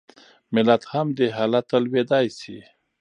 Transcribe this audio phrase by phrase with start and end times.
[0.55, 2.57] ملت هم دې حالت ته لوېدای شي.